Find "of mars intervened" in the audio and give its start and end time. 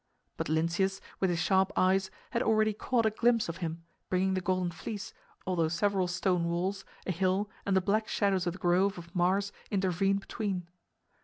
8.97-10.21